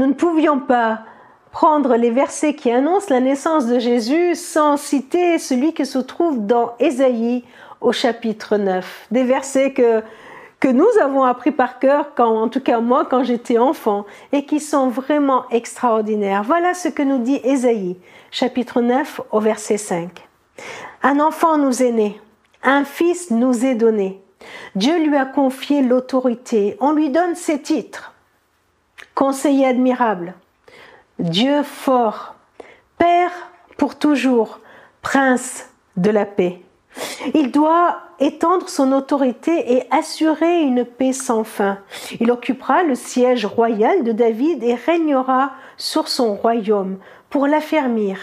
[0.00, 1.00] nous ne pouvions pas
[1.52, 6.46] prendre les versets qui annoncent la naissance de Jésus sans citer celui qui se trouve
[6.46, 7.44] dans Ésaïe
[7.82, 9.08] au chapitre 9.
[9.10, 10.02] Des versets que,
[10.66, 14.58] nous avons appris par cœur, quand, en tout cas moi, quand j'étais enfant, et qui
[14.58, 16.44] sont vraiment extraordinaires.
[16.44, 17.98] Voilà ce que nous dit Ésaïe,
[18.30, 20.26] chapitre 9 au verset 5.
[21.02, 22.18] Un enfant nous est né,
[22.62, 24.22] un fils nous est donné.
[24.76, 28.09] Dieu lui a confié l'autorité, on lui donne ses titres.
[29.20, 30.32] Conseiller admirable,
[31.18, 32.36] Dieu fort,
[32.96, 33.30] Père
[33.76, 34.60] pour toujours,
[35.02, 35.68] Prince
[35.98, 36.62] de la paix.
[37.34, 41.80] Il doit étendre son autorité et assurer une paix sans fin.
[42.18, 46.96] Il occupera le siège royal de David et régnera sur son royaume
[47.28, 48.16] pour l'affermir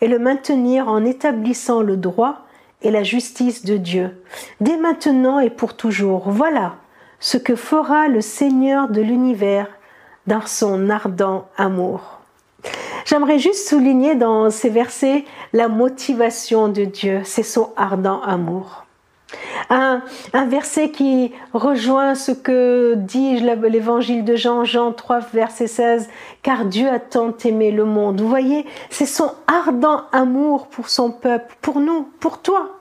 [0.00, 2.46] et le maintenir en établissant le droit
[2.80, 4.24] et la justice de Dieu,
[4.62, 6.30] dès maintenant et pour toujours.
[6.30, 6.76] Voilà
[7.20, 9.66] ce que fera le Seigneur de l'univers
[10.28, 12.20] dans son ardent amour.
[13.06, 18.84] J'aimerais juste souligner dans ces versets la motivation de Dieu, c'est son ardent amour.
[19.70, 20.02] Un,
[20.46, 26.08] verset qui rejoint ce que dit l'évangile de Jean, Jean 3, verset 16,
[26.42, 28.20] car Dieu a tant aimé le monde.
[28.20, 32.78] Vous voyez, c'est son ardent amour pour son peuple, pour nous, pour toi,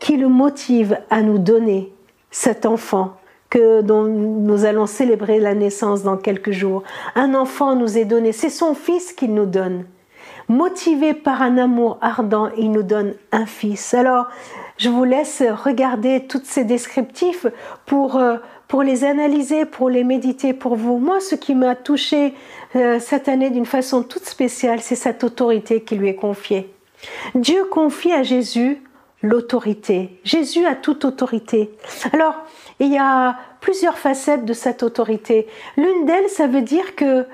[0.00, 1.92] qui le motive à nous donner
[2.30, 3.16] cet enfant
[3.56, 6.82] dont nous allons célébrer la naissance dans quelques jours.
[7.14, 9.84] Un enfant nous est donné, c'est son fils qu'il nous donne.
[10.48, 13.94] Motivé par un amour ardent, il nous donne un fils.
[13.94, 14.26] Alors,
[14.76, 17.46] je vous laisse regarder tous ces descriptifs
[17.86, 18.36] pour, euh,
[18.68, 20.98] pour les analyser, pour les méditer pour vous.
[20.98, 22.34] Moi, ce qui m'a touché
[22.76, 26.74] euh, cette année d'une façon toute spéciale, c'est cette autorité qui lui est confiée.
[27.34, 28.82] Dieu confie à Jésus
[29.24, 30.20] l'autorité.
[30.22, 31.70] Jésus a toute autorité.
[32.12, 32.34] Alors,
[32.78, 35.48] il y a plusieurs facettes de cette autorité.
[35.78, 37.24] L'une d'elles, ça veut dire que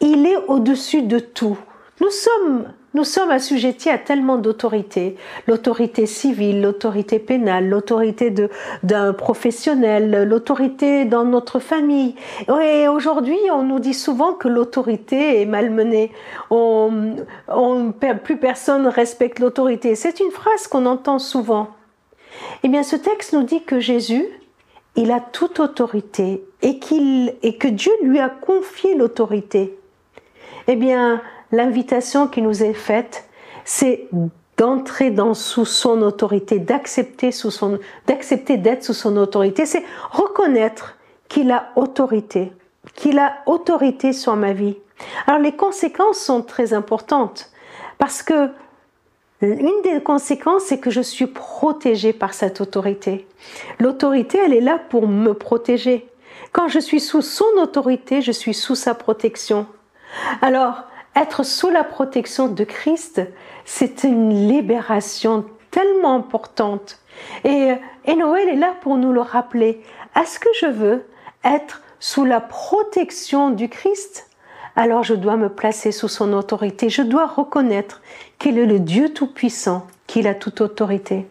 [0.00, 1.56] il est au-dessus de tout.
[2.00, 2.66] Nous sommes
[2.96, 5.16] nous sommes assujettis à tellement d'autorités.
[5.46, 8.32] L'autorité civile, l'autorité pénale, l'autorité
[8.82, 12.14] d'un professionnel, l'autorité dans notre famille.
[12.48, 16.10] Et aujourd'hui, on nous dit souvent que l'autorité est malmenée.
[16.48, 17.16] On,
[17.48, 19.94] on, plus personne respecte l'autorité.
[19.94, 21.68] C'est une phrase qu'on entend souvent.
[22.62, 24.24] Eh bien, ce texte nous dit que Jésus,
[24.94, 29.78] il a toute autorité et, qu'il, et que Dieu lui a confié l'autorité.
[30.66, 31.20] Eh bien,
[31.52, 33.28] l'invitation qui nous est faite,
[33.64, 34.08] c'est
[34.56, 40.96] d'entrer dans sous son autorité, d'accepter sous son, d'accepter d'être sous son autorité, c'est reconnaître
[41.28, 42.52] qu'il a autorité,
[42.94, 44.76] qu'il a autorité sur ma vie.
[45.26, 47.50] Alors les conséquences sont très importantes
[47.98, 48.50] parce que
[49.42, 53.26] une des conséquences, c'est que je suis protégée par cette autorité.
[53.78, 56.08] L'autorité, elle est là pour me protéger.
[56.52, 59.66] Quand je suis sous son autorité, je suis sous sa protection.
[60.40, 60.84] Alors,
[61.16, 63.22] être sous la protection de Christ,
[63.64, 67.00] c'est une libération tellement importante.
[67.44, 67.74] Et,
[68.16, 69.82] Noël est là pour nous le rappeler.
[70.18, 71.06] Est-ce que je veux
[71.44, 74.28] être sous la protection du Christ?
[74.74, 76.88] Alors je dois me placer sous son autorité.
[76.90, 78.02] Je dois reconnaître
[78.38, 81.26] qu'il est le Dieu Tout-Puissant, qu'il a toute autorité.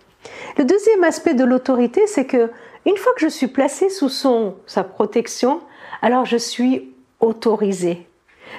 [0.58, 2.52] Le deuxième aspect de l'autorité, c'est que
[2.86, 4.10] une fois que je suis placé sous
[4.66, 5.62] sa protection,
[6.02, 8.08] alors je suis autorisé.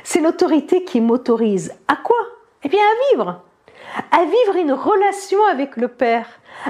[0.05, 1.75] C'est l'autorité qui m'autorise.
[1.89, 2.17] À quoi?
[2.63, 3.43] Eh bien à vivre.
[4.11, 6.27] À vivre une relation avec le Père,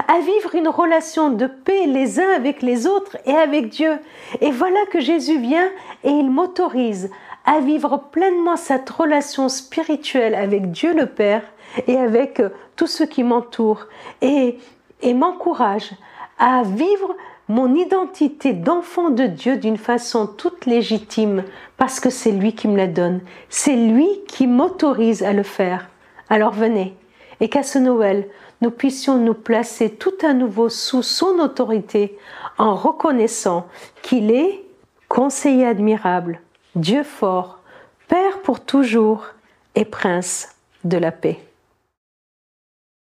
[0.07, 3.97] à vivre une relation de paix les uns avec les autres et avec Dieu.
[4.41, 5.69] Et voilà que Jésus vient
[6.03, 7.09] et il m'autorise
[7.45, 11.43] à vivre pleinement cette relation spirituelle avec Dieu le Père
[11.87, 13.87] et avec euh, tout ce qui m'entoure
[14.21, 14.57] et,
[15.01, 15.91] et m'encourage
[16.37, 17.15] à vivre
[17.47, 21.43] mon identité d'enfant de Dieu d'une façon toute légitime
[21.77, 23.21] parce que c'est lui qui me la donne.
[23.49, 25.89] C'est lui qui m'autorise à le faire.
[26.29, 26.95] Alors venez
[27.39, 28.27] et qu'à ce Noël,
[28.61, 32.17] nous puissions nous placer tout à nouveau sous son autorité
[32.57, 33.67] en reconnaissant
[34.01, 34.63] qu'il est
[35.07, 36.41] conseiller admirable,
[36.75, 37.59] Dieu fort,
[38.07, 39.27] Père pour toujours
[39.75, 41.46] et Prince de la paix.